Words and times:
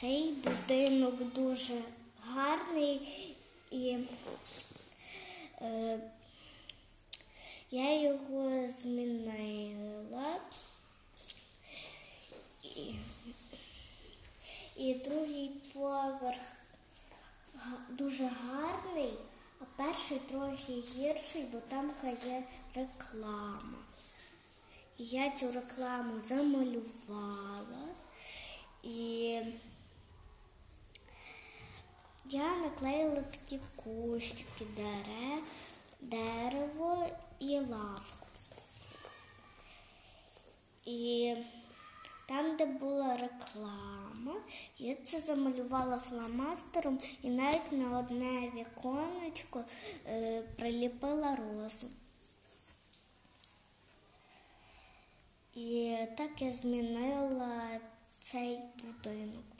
Цей 0.00 0.32
будинок 0.32 1.32
дуже 1.32 1.74
гарний 2.26 3.36
і 3.70 3.98
е, 5.60 6.00
я 7.70 8.00
його 8.00 8.68
змінила. 8.68 10.36
І, 12.62 12.94
і 14.76 14.94
другий 14.94 15.48
поверх 15.48 16.40
дуже 17.88 18.24
гарний, 18.24 19.14
а 19.60 19.64
перший 19.76 20.18
трохи 20.18 20.72
гірший, 20.72 21.42
бо 21.52 21.58
там 21.58 21.92
є 22.04 22.42
реклама. 22.74 23.78
І 24.98 25.04
я 25.04 25.30
цю 25.30 25.52
рекламу 25.52 26.14
замалювала. 26.24 27.88
І 28.82 29.40
я 32.30 32.56
наклеїла 32.56 33.22
такі 33.22 33.60
кущики, 33.76 34.64
дерев, 34.76 35.42
дерево 36.00 37.06
і 37.38 37.58
лавку. 37.58 38.26
І 40.84 41.34
там, 42.26 42.56
де 42.56 42.66
була 42.66 43.16
реклама, 43.16 44.40
я 44.78 44.94
це 44.94 45.20
замалювала 45.20 45.98
фломастером 45.98 46.98
і 47.22 47.28
навіть 47.30 47.72
на 47.72 47.98
одне 47.98 48.52
віконечко 48.54 49.64
е, 50.06 50.42
приліпила 50.56 51.36
розу. 51.36 51.86
І 55.54 55.96
так 56.16 56.42
я 56.42 56.52
змінила 56.52 57.80
цей 58.20 58.60
будинок. 58.82 59.59